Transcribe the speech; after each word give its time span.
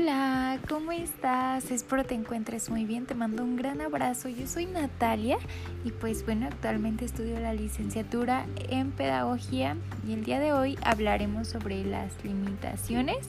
Hola, 0.00 0.60
¿cómo 0.68 0.92
estás? 0.92 1.72
Espero 1.72 2.04
te 2.04 2.14
encuentres 2.14 2.70
muy 2.70 2.84
bien, 2.84 3.04
te 3.04 3.16
mando 3.16 3.42
un 3.42 3.56
gran 3.56 3.80
abrazo. 3.80 4.28
Yo 4.28 4.46
soy 4.46 4.66
Natalia 4.66 5.38
y 5.84 5.90
pues 5.90 6.24
bueno, 6.24 6.46
actualmente 6.46 7.04
estudio 7.04 7.40
la 7.40 7.52
licenciatura 7.52 8.46
en 8.68 8.92
pedagogía 8.92 9.76
y 10.06 10.12
el 10.12 10.22
día 10.22 10.38
de 10.38 10.52
hoy 10.52 10.78
hablaremos 10.84 11.48
sobre 11.48 11.84
las 11.84 12.12
limitaciones 12.22 13.26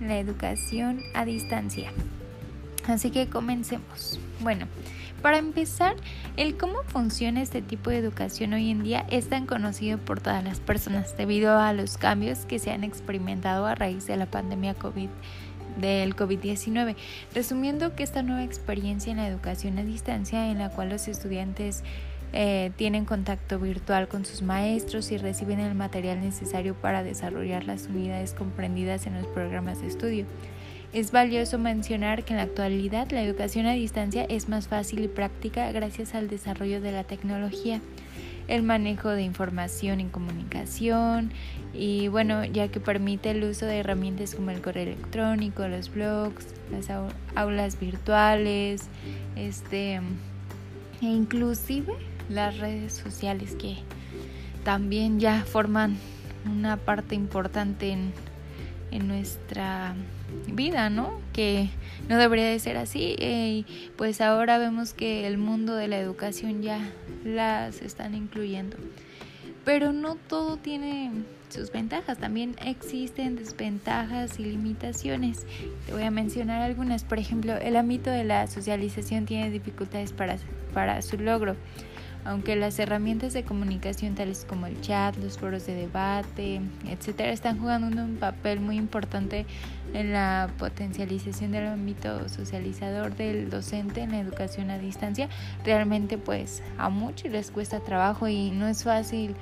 en 0.00 0.08
la 0.08 0.18
educación 0.18 1.00
a 1.14 1.24
distancia. 1.24 1.92
Así 2.88 3.12
que 3.12 3.28
comencemos. 3.28 4.18
Bueno, 4.40 4.66
para 5.22 5.38
empezar, 5.38 5.94
el 6.36 6.56
cómo 6.56 6.82
funciona 6.88 7.40
este 7.40 7.62
tipo 7.62 7.90
de 7.90 7.98
educación 7.98 8.54
hoy 8.54 8.70
en 8.70 8.82
día 8.82 9.06
es 9.10 9.28
tan 9.28 9.46
conocido 9.46 9.98
por 9.98 10.20
todas 10.20 10.42
las 10.42 10.58
personas 10.58 11.16
debido 11.16 11.56
a 11.56 11.72
los 11.72 11.98
cambios 11.98 12.46
que 12.46 12.58
se 12.58 12.72
han 12.72 12.82
experimentado 12.82 13.66
a 13.66 13.76
raíz 13.76 14.08
de 14.08 14.16
la 14.16 14.26
pandemia 14.26 14.74
COVID 14.74 15.10
del 15.78 16.16
COVID-19, 16.16 16.96
resumiendo 17.34 17.94
que 17.94 18.02
esta 18.02 18.22
nueva 18.22 18.44
experiencia 18.44 19.10
en 19.10 19.18
la 19.18 19.28
educación 19.28 19.78
a 19.78 19.84
distancia 19.84 20.50
en 20.50 20.58
la 20.58 20.70
cual 20.70 20.90
los 20.90 21.08
estudiantes 21.08 21.82
eh, 22.32 22.70
tienen 22.76 23.04
contacto 23.04 23.58
virtual 23.58 24.06
con 24.06 24.24
sus 24.24 24.42
maestros 24.42 25.10
y 25.10 25.18
reciben 25.18 25.58
el 25.58 25.74
material 25.74 26.20
necesario 26.20 26.74
para 26.74 27.02
desarrollar 27.02 27.64
las 27.64 27.86
unidades 27.86 28.34
comprendidas 28.34 29.06
en 29.06 29.14
los 29.14 29.26
programas 29.26 29.80
de 29.80 29.88
estudio. 29.88 30.26
Es 30.92 31.12
valioso 31.12 31.56
mencionar 31.56 32.24
que 32.24 32.32
en 32.32 32.38
la 32.38 32.42
actualidad 32.42 33.08
la 33.12 33.22
educación 33.22 33.66
a 33.66 33.74
distancia 33.74 34.24
es 34.24 34.48
más 34.48 34.66
fácil 34.66 35.04
y 35.04 35.08
práctica 35.08 35.70
gracias 35.70 36.16
al 36.16 36.28
desarrollo 36.28 36.80
de 36.80 36.90
la 36.90 37.04
tecnología. 37.04 37.80
El 38.48 38.64
manejo 38.64 39.10
de 39.10 39.22
información 39.22 40.00
y 40.00 40.06
comunicación 40.06 41.30
y 41.72 42.08
bueno, 42.08 42.44
ya 42.44 42.66
que 42.66 42.80
permite 42.80 43.30
el 43.30 43.44
uso 43.44 43.66
de 43.66 43.78
herramientas 43.78 44.34
como 44.34 44.50
el 44.50 44.60
correo 44.60 44.82
electrónico, 44.82 45.68
los 45.68 45.94
blogs, 45.94 46.48
las 46.72 46.88
aulas 47.36 47.78
virtuales, 47.78 48.88
este 49.36 50.00
e 51.02 51.06
inclusive 51.06 51.92
las 52.28 52.58
redes 52.58 52.94
sociales 52.94 53.54
que 53.54 53.76
también 54.64 55.20
ya 55.20 55.44
forman 55.44 55.96
una 56.44 56.76
parte 56.76 57.14
importante 57.14 57.90
en, 57.90 58.12
en 58.90 59.06
nuestra 59.06 59.94
vida, 60.46 60.90
¿no? 60.90 61.20
Que 61.32 61.68
no 62.08 62.18
debería 62.18 62.46
de 62.46 62.58
ser 62.58 62.76
así. 62.76 63.16
Eh, 63.18 63.64
y 63.66 63.90
pues 63.96 64.20
ahora 64.20 64.58
vemos 64.58 64.92
que 64.94 65.26
el 65.26 65.38
mundo 65.38 65.74
de 65.74 65.88
la 65.88 65.98
educación 65.98 66.62
ya 66.62 66.92
las 67.24 67.82
están 67.82 68.14
incluyendo. 68.14 68.76
Pero 69.64 69.92
no 69.92 70.16
todo 70.16 70.56
tiene 70.56 71.10
sus 71.50 71.72
ventajas, 71.72 72.18
también 72.18 72.56
existen 72.64 73.36
desventajas 73.36 74.38
y 74.38 74.44
limitaciones. 74.44 75.46
Te 75.86 75.92
voy 75.92 76.04
a 76.04 76.10
mencionar 76.10 76.62
algunas. 76.62 77.04
Por 77.04 77.18
ejemplo, 77.18 77.56
el 77.56 77.76
ámbito 77.76 78.10
de 78.10 78.24
la 78.24 78.46
socialización 78.46 79.26
tiene 79.26 79.50
dificultades 79.50 80.12
para, 80.12 80.36
para 80.72 81.02
su 81.02 81.18
logro 81.18 81.56
aunque 82.24 82.56
las 82.56 82.78
herramientas 82.78 83.32
de 83.32 83.44
comunicación 83.44 84.14
tales 84.14 84.44
como 84.48 84.66
el 84.66 84.80
chat, 84.80 85.16
los 85.16 85.38
foros 85.38 85.66
de 85.66 85.74
debate, 85.74 86.60
etcétera, 86.86 87.32
están 87.32 87.58
jugando 87.58 88.02
un 88.02 88.16
papel 88.16 88.60
muy 88.60 88.76
importante 88.76 89.46
en 89.94 90.12
la 90.12 90.50
potencialización 90.58 91.52
del 91.52 91.66
ámbito 91.66 92.28
socializador 92.28 93.16
del 93.16 93.50
docente 93.50 94.02
en 94.02 94.12
la 94.12 94.20
educación 94.20 94.70
a 94.70 94.78
distancia, 94.78 95.28
realmente 95.64 96.18
pues 96.18 96.62
a 96.78 96.88
muchos 96.90 97.30
les 97.30 97.50
cuesta 97.50 97.80
trabajo 97.80 98.28
y 98.28 98.50
no 98.50 98.68
es 98.68 98.84
fácil 98.84 99.34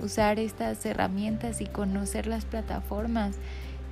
usar 0.00 0.38
estas 0.38 0.84
herramientas 0.84 1.60
y 1.60 1.66
conocer 1.66 2.26
las 2.26 2.44
plataformas. 2.44 3.36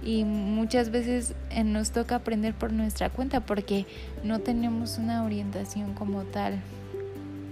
Y 0.02 0.24
muchas 0.24 0.90
veces 0.90 1.34
eh, 1.48 1.64
nos 1.64 1.90
toca 1.90 2.16
aprender 2.16 2.52
por 2.52 2.72
nuestra 2.72 3.08
cuenta 3.08 3.40
porque 3.40 3.86
no 4.22 4.40
tenemos 4.40 4.98
una 4.98 5.24
orientación 5.24 5.94
como 5.94 6.24
tal 6.24 6.60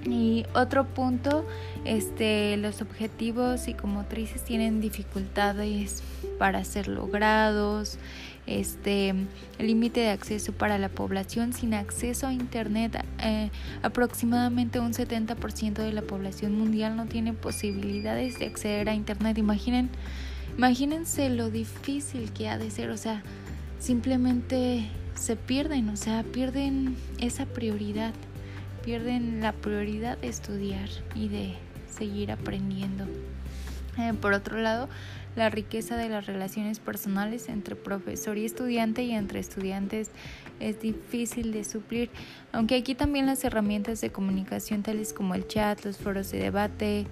y 0.04 0.44
otro 0.54 0.84
punto, 0.84 1.46
este, 1.84 2.56
los 2.56 2.82
objetivos 2.82 3.62
psicomotrices 3.62 4.42
tienen 4.42 4.80
dificultades 4.80 6.02
para 6.38 6.64
ser 6.64 6.88
logrados, 6.88 7.98
este, 8.46 9.14
límite 9.58 10.00
de 10.00 10.10
acceso 10.10 10.52
para 10.52 10.78
la 10.78 10.88
población 10.88 11.52
sin 11.52 11.74
acceso 11.74 12.26
a 12.26 12.32
Internet, 12.32 13.04
eh, 13.22 13.50
aproximadamente 13.82 14.80
un 14.80 14.92
70% 14.92 15.74
de 15.74 15.92
la 15.92 16.02
población 16.02 16.58
mundial 16.58 16.96
no 16.96 17.06
tiene 17.06 17.32
posibilidades 17.32 18.38
de 18.38 18.46
acceder 18.46 18.88
a 18.88 18.94
Internet. 18.94 19.38
Imaginen, 19.38 19.90
imagínense 20.56 21.30
lo 21.30 21.50
difícil 21.50 22.32
que 22.32 22.48
ha 22.48 22.58
de 22.58 22.70
ser, 22.70 22.90
o 22.90 22.96
sea, 22.96 23.22
simplemente 23.78 24.88
se 25.14 25.36
pierden, 25.36 25.88
o 25.90 25.96
sea, 25.96 26.24
pierden 26.24 26.96
esa 27.18 27.46
prioridad 27.46 28.12
pierden 28.82 29.40
la 29.40 29.52
prioridad 29.52 30.18
de 30.18 30.28
estudiar 30.28 30.88
y 31.14 31.28
de 31.28 31.54
seguir 31.88 32.32
aprendiendo. 32.32 33.06
Eh, 33.98 34.12
por 34.20 34.32
otro 34.32 34.58
lado, 34.58 34.88
la 35.36 35.50
riqueza 35.50 35.96
de 35.96 36.08
las 36.08 36.26
relaciones 36.26 36.78
personales 36.78 37.48
entre 37.48 37.76
profesor 37.76 38.38
y 38.38 38.44
estudiante 38.44 39.02
y 39.02 39.12
entre 39.12 39.40
estudiantes 39.40 40.10
es 40.60 40.80
difícil 40.80 41.52
de 41.52 41.64
suplir, 41.64 42.10
aunque 42.52 42.76
aquí 42.76 42.94
también 42.94 43.26
las 43.26 43.44
herramientas 43.44 44.00
de 44.00 44.10
comunicación 44.10 44.82
tales 44.82 45.12
como 45.12 45.34
el 45.34 45.46
chat, 45.46 45.84
los 45.84 45.98
foros 45.98 46.30
de 46.30 46.38
debate, 46.38 47.06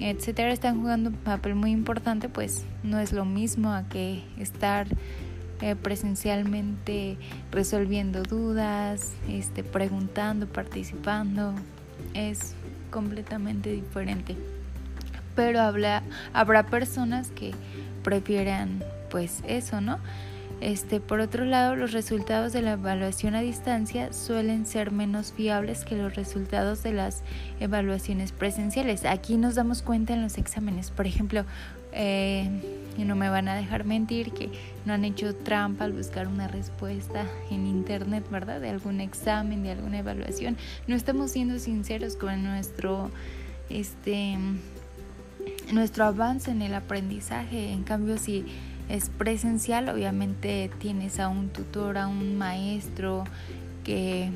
etcétera, 0.00 0.52
están 0.52 0.80
jugando 0.80 1.10
un 1.10 1.16
papel 1.16 1.54
muy 1.54 1.70
importante, 1.70 2.28
pues 2.28 2.64
no 2.82 2.98
es 2.98 3.12
lo 3.12 3.24
mismo 3.24 3.72
a 3.72 3.88
que 3.88 4.22
estar 4.38 4.86
eh, 5.60 5.76
presencialmente 5.76 7.16
resolviendo 7.50 8.22
dudas, 8.22 9.12
este, 9.28 9.62
preguntando, 9.62 10.46
participando, 10.46 11.54
es 12.14 12.54
completamente 12.90 13.70
diferente. 13.70 14.36
Pero 15.36 15.60
habla, 15.60 16.02
habrá 16.32 16.66
personas 16.66 17.30
que 17.30 17.52
prefieran 18.02 18.82
pues 19.10 19.42
eso, 19.46 19.80
¿no? 19.80 19.98
Este, 20.60 21.00
por 21.00 21.20
otro 21.20 21.44
lado, 21.46 21.74
los 21.74 21.92
resultados 21.92 22.52
de 22.52 22.60
la 22.60 22.72
evaluación 22.72 23.34
a 23.34 23.40
distancia 23.40 24.12
suelen 24.12 24.66
ser 24.66 24.90
menos 24.90 25.32
fiables 25.32 25.84
que 25.86 25.96
los 25.96 26.14
resultados 26.14 26.82
de 26.82 26.92
las 26.92 27.22
evaluaciones 27.60 28.32
presenciales. 28.32 29.06
Aquí 29.06 29.38
nos 29.38 29.54
damos 29.54 29.80
cuenta 29.80 30.12
en 30.12 30.22
los 30.22 30.36
exámenes. 30.36 30.90
Por 30.90 31.06
ejemplo, 31.06 31.44
eh, 31.92 32.48
y 32.98 33.04
no 33.04 33.16
me 33.16 33.30
van 33.30 33.48
a 33.48 33.56
dejar 33.56 33.84
mentir 33.84 34.32
que 34.32 34.50
no 34.84 34.92
han 34.92 35.04
hecho 35.04 35.34
trampa 35.34 35.84
al 35.84 35.92
buscar 35.92 36.28
una 36.28 36.48
respuesta 36.48 37.24
en 37.50 37.66
internet, 37.66 38.24
¿verdad? 38.30 38.60
De 38.60 38.68
algún 38.68 39.00
examen, 39.00 39.62
de 39.62 39.70
alguna 39.70 40.00
evaluación. 40.00 40.58
No 40.86 40.94
estamos 40.94 41.30
siendo 41.30 41.58
sinceros 41.58 42.16
con 42.16 42.44
nuestro, 42.44 43.10
este, 43.70 44.36
nuestro 45.72 46.04
avance 46.04 46.50
en 46.50 46.60
el 46.60 46.74
aprendizaje. 46.74 47.72
En 47.72 47.82
cambio, 47.84 48.18
si 48.18 48.44
es 48.90 49.08
presencial, 49.08 49.88
obviamente 49.88 50.70
tienes 50.78 51.20
a 51.20 51.28
un 51.28 51.48
tutor, 51.48 51.96
a 51.96 52.08
un 52.08 52.36
maestro, 52.36 53.24
que 53.84 54.30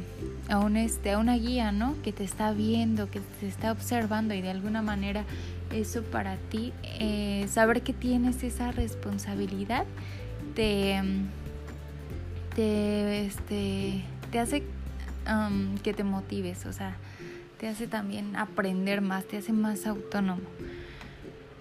a, 0.49 0.59
un, 0.59 0.77
este, 0.77 1.13
a 1.13 1.19
una 1.19 1.37
guía, 1.37 1.73
¿no? 1.73 1.97
Que 2.03 2.13
te 2.13 2.25
está 2.25 2.53
viendo, 2.53 3.11
que 3.11 3.21
te 3.41 3.49
está 3.49 3.73
observando 3.73 4.33
y 4.35 4.41
de 4.41 4.51
alguna 4.51 4.81
manera 4.81 5.25
eso 5.73 6.03
para 6.03 6.37
ti, 6.37 6.73
eh, 7.01 7.47
saber 7.51 7.83
que 7.83 7.93
tienes 7.93 8.43
esa 8.43 8.71
responsabilidad 8.71 9.85
te, 10.55 11.03
te, 12.55 13.27
este, 13.27 14.05
te 14.31 14.39
hace 14.39 14.63
um, 15.29 15.77
que 15.79 15.93
te 15.93 16.05
motives, 16.05 16.65
o 16.67 16.73
sea, 16.73 16.97
te 17.59 17.69
hace 17.69 17.87
también 17.87 18.37
aprender 18.37 19.01
más, 19.01 19.25
te 19.25 19.39
hace 19.39 19.53
más 19.53 19.87
autónomo. 19.87 20.43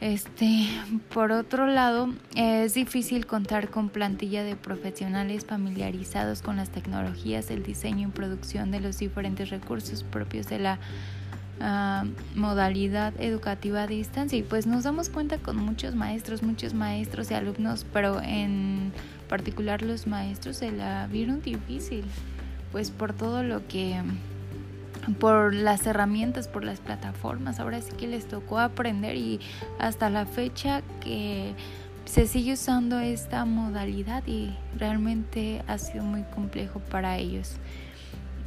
Este, 0.04 0.68
por 1.14 1.32
otro 1.32 1.66
lado, 1.66 2.10
es 2.36 2.74
difícil 2.74 3.26
contar 3.26 3.70
con 3.70 3.88
plantilla 3.88 4.44
de 4.44 4.58
profesionales 4.58 5.46
familiarizados 5.46 6.42
con 6.42 6.58
las 6.58 6.72
tecnologías, 6.72 7.50
el 7.50 7.64
diseño 7.64 8.10
y 8.10 8.12
producción 8.12 8.70
de 8.70 8.82
los 8.82 8.98
diferentes 8.98 9.50
recursos 9.50 10.04
propios 10.04 10.50
de 10.50 10.60
la 10.60 10.78
ah, 11.62 12.04
modalidad 12.36 13.14
educativa 13.18 13.84
a 13.84 13.88
distancia. 13.88 14.38
Y 14.38 14.44
pues 14.44 14.68
nos 14.68 14.84
damos 14.84 15.08
cuenta 15.08 15.38
con 15.38 15.56
muchos 15.56 15.96
maestros, 15.96 16.44
muchos 16.44 16.74
maestros 16.74 17.32
y 17.32 17.36
alumnos, 17.36 17.86
pero 17.94 18.22
en 18.22 18.92
particular 19.30 19.84
los 19.84 20.06
maestros 20.06 20.58
se 20.58 20.74
la 20.74 21.08
vieron 21.08 21.42
difícil, 21.42 22.04
pues 22.74 22.92
por 22.92 23.14
todo 23.14 23.42
lo 23.42 23.66
que 23.70 24.02
por 25.20 25.54
las 25.54 25.86
herramientas, 25.86 26.48
por 26.48 26.64
las 26.64 26.80
plataformas. 26.80 27.60
Ahora 27.60 27.82
sí 27.82 27.92
que 27.98 28.08
les 28.08 28.28
tocó 28.28 28.60
aprender 28.60 29.16
y 29.16 29.40
hasta 29.80 30.10
la 30.10 30.26
fecha 30.26 30.82
que 31.02 31.54
se 32.06 32.28
sigue 32.28 32.54
usando 32.54 33.00
esta 33.00 33.46
modalidad 33.46 34.24
y 34.28 34.56
realmente 34.78 35.64
ha 35.68 35.78
sido 35.78 36.04
muy 36.04 36.24
complejo 36.24 36.80
para 36.80 37.18
ellos. 37.18 37.58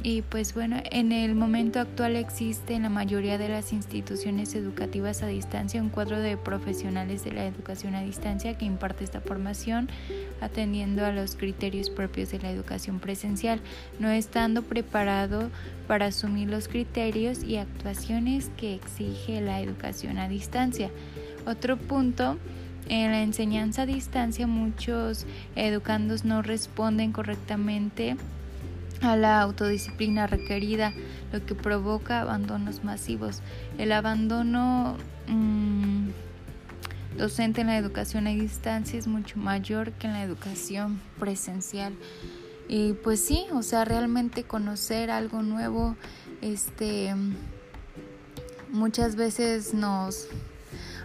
Y 0.07 0.21
pues 0.21 0.53
bueno, 0.53 0.77
en 0.89 1.11
el 1.11 1.35
momento 1.35 1.81
actual 1.81 2.15
existe 2.15 2.73
en 2.73 2.83
la 2.83 2.89
mayoría 2.89 3.37
de 3.37 3.49
las 3.49 3.73
instituciones 3.73 4.55
educativas 4.55 5.21
a 5.21 5.27
distancia 5.27 5.81
un 5.81 5.89
cuadro 5.89 6.21
de 6.21 6.37
profesionales 6.37 7.25
de 7.25 7.33
la 7.33 7.45
educación 7.45 7.93
a 7.93 8.03
distancia 8.03 8.57
que 8.57 8.63
imparte 8.63 9.03
esta 9.03 9.19
formación 9.19 9.89
atendiendo 10.39 11.05
a 11.05 11.11
los 11.11 11.35
criterios 11.35 11.89
propios 11.89 12.31
de 12.31 12.39
la 12.39 12.49
educación 12.51 13.01
presencial, 13.01 13.59
no 13.99 14.09
estando 14.09 14.63
preparado 14.63 15.49
para 15.89 16.05
asumir 16.05 16.49
los 16.49 16.69
criterios 16.69 17.43
y 17.43 17.57
actuaciones 17.57 18.49
que 18.55 18.75
exige 18.75 19.41
la 19.41 19.59
educación 19.59 20.19
a 20.19 20.29
distancia. 20.29 20.89
Otro 21.45 21.75
punto 21.75 22.37
en 22.87 23.11
la 23.11 23.23
enseñanza 23.23 23.81
a 23.81 23.85
distancia 23.85 24.47
muchos 24.47 25.25
educandos 25.57 26.23
no 26.23 26.41
responden 26.43 27.11
correctamente 27.11 28.15
a 29.01 29.15
la 29.15 29.41
autodisciplina 29.41 30.27
requerida, 30.27 30.93
lo 31.31 31.45
que 31.45 31.55
provoca 31.55 32.21
abandonos 32.21 32.83
masivos. 32.83 33.41
El 33.77 33.91
abandono 33.91 34.97
mm, 35.27 36.09
docente 37.17 37.61
en 37.61 37.67
la 37.67 37.77
educación 37.77 38.27
a 38.27 38.31
distancia 38.31 38.97
es 38.97 39.07
mucho 39.07 39.37
mayor 39.37 39.91
que 39.93 40.07
en 40.07 40.13
la 40.13 40.23
educación 40.23 41.01
presencial. 41.19 41.93
Y 42.67 42.93
pues 42.93 43.23
sí, 43.23 43.45
o 43.53 43.63
sea, 43.63 43.85
realmente 43.85 44.43
conocer 44.43 45.09
algo 45.09 45.41
nuevo, 45.41 45.95
este, 46.41 47.15
muchas 48.69 49.15
veces 49.15 49.73
nos 49.73 50.27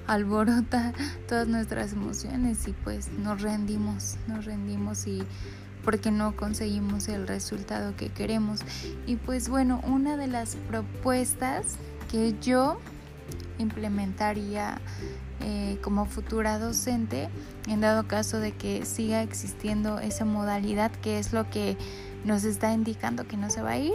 alborota 0.06 0.92
todas 1.28 1.46
nuestras 1.48 1.92
emociones 1.92 2.66
y 2.68 2.72
pues 2.72 3.10
nos 3.12 3.40
rendimos, 3.42 4.16
nos 4.26 4.44
rendimos 4.44 5.06
y 5.06 5.22
porque 5.84 6.10
no 6.10 6.36
conseguimos 6.36 7.08
el 7.08 7.26
resultado 7.26 7.96
que 7.96 8.08
queremos. 8.08 8.60
Y 9.06 9.16
pues 9.16 9.48
bueno, 9.48 9.80
una 9.86 10.16
de 10.16 10.26
las 10.26 10.56
propuestas 10.68 11.76
que 12.10 12.34
yo 12.40 12.78
implementaría 13.58 14.80
eh, 15.40 15.78
como 15.82 16.06
futura 16.06 16.58
docente, 16.58 17.28
en 17.66 17.80
dado 17.80 18.06
caso 18.06 18.38
de 18.38 18.52
que 18.52 18.84
siga 18.84 19.22
existiendo 19.22 19.98
esa 19.98 20.24
modalidad, 20.24 20.92
que 20.92 21.18
es 21.18 21.32
lo 21.32 21.50
que 21.50 21.76
nos 22.24 22.44
está 22.44 22.72
indicando 22.72 23.26
que 23.26 23.36
no 23.36 23.50
se 23.50 23.62
va 23.62 23.72
a 23.72 23.78
ir, 23.78 23.94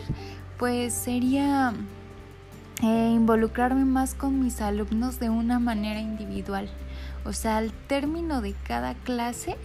pues 0.57 0.93
sería 0.93 1.73
eh, 2.83 3.11
involucrarme 3.15 3.85
más 3.85 4.13
con 4.13 4.39
mis 4.39 4.61
alumnos 4.61 5.19
de 5.19 5.29
una 5.29 5.59
manera 5.59 6.01
individual. 6.01 6.69
O 7.25 7.33
sea, 7.33 7.57
al 7.57 7.71
término 7.71 8.41
de 8.41 8.53
cada 8.53 8.93
clase, 8.93 9.57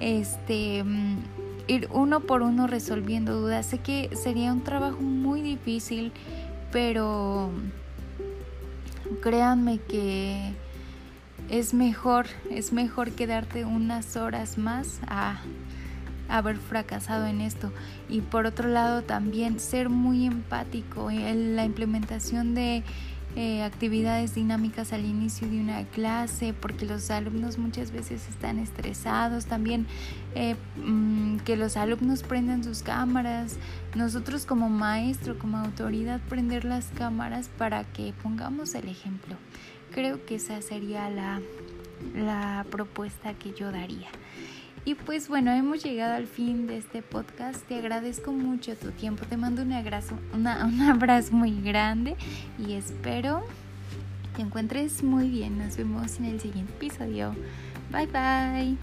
este 0.00 0.84
mm, 0.84 1.18
ir 1.68 1.88
uno 1.92 2.20
por 2.20 2.42
uno 2.42 2.66
resolviendo 2.66 3.40
dudas. 3.40 3.66
Sé 3.66 3.78
que 3.78 4.10
sería 4.16 4.52
un 4.52 4.64
trabajo 4.64 5.00
muy 5.00 5.42
difícil, 5.42 6.12
pero 6.72 7.50
créanme 9.22 9.78
que 9.78 10.54
es 11.48 11.74
mejor, 11.74 12.26
es 12.50 12.72
mejor 12.72 13.12
quedarte 13.12 13.64
unas 13.64 14.16
horas 14.16 14.58
más 14.58 15.00
a 15.06 15.40
haber 16.28 16.56
fracasado 16.56 17.26
en 17.26 17.40
esto. 17.40 17.72
Y 18.08 18.22
por 18.22 18.46
otro 18.46 18.68
lado 18.68 19.02
también 19.02 19.60
ser 19.60 19.88
muy 19.88 20.26
empático 20.26 21.10
en 21.10 21.56
la 21.56 21.64
implementación 21.64 22.54
de 22.54 22.82
eh, 23.40 23.62
actividades 23.62 24.34
dinámicas 24.34 24.92
al 24.92 25.04
inicio 25.04 25.48
de 25.48 25.60
una 25.60 25.84
clase, 25.84 26.52
porque 26.60 26.84
los 26.86 27.08
alumnos 27.12 27.56
muchas 27.56 27.92
veces 27.92 28.28
están 28.28 28.58
estresados, 28.58 29.46
también 29.46 29.86
eh, 30.34 30.56
mm, 30.74 31.36
que 31.44 31.56
los 31.56 31.76
alumnos 31.76 32.24
prendan 32.24 32.64
sus 32.64 32.82
cámaras, 32.82 33.56
nosotros 33.94 34.44
como 34.44 34.68
maestro, 34.68 35.38
como 35.38 35.56
autoridad, 35.56 36.20
prender 36.28 36.64
las 36.64 36.86
cámaras 36.86 37.48
para 37.56 37.84
que 37.84 38.12
pongamos 38.24 38.74
el 38.74 38.88
ejemplo. 38.88 39.36
Creo 39.92 40.26
que 40.26 40.34
esa 40.34 40.60
sería 40.60 41.08
la, 41.08 41.40
la 42.16 42.66
propuesta 42.72 43.34
que 43.34 43.52
yo 43.52 43.70
daría. 43.70 44.08
Y 44.88 44.94
pues 44.94 45.28
bueno, 45.28 45.52
hemos 45.52 45.84
llegado 45.84 46.14
al 46.14 46.26
fin 46.26 46.66
de 46.66 46.78
este 46.78 47.02
podcast. 47.02 47.62
Te 47.66 47.74
agradezco 47.74 48.32
mucho 48.32 48.74
tu 48.74 48.90
tiempo. 48.90 49.26
Te 49.26 49.36
mando 49.36 49.60
un 49.60 49.74
abrazo, 49.74 50.18
un 50.32 50.46
abrazo 50.46 51.34
muy 51.34 51.60
grande 51.60 52.16
y 52.58 52.72
espero 52.72 53.44
te 54.34 54.40
encuentres 54.40 55.02
muy 55.02 55.28
bien. 55.28 55.58
Nos 55.58 55.76
vemos 55.76 56.18
en 56.20 56.24
el 56.24 56.40
siguiente 56.40 56.72
episodio. 56.72 57.34
Bye 57.92 58.06
bye. 58.06 58.78